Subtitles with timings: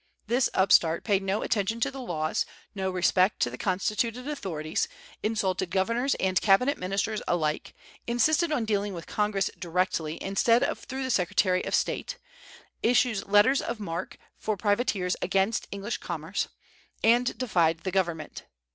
[0.25, 4.87] This upstart paid no attention to the laws, no respect to the constituted authorities,
[5.21, 7.75] insulted governors and cabinet ministers alike,
[8.07, 12.17] insisted on dealing with Congress directly instead of through the Secretary of State,
[12.81, 16.47] issued letters of marque for privateers against English commerce,
[17.03, 18.45] and defied the government.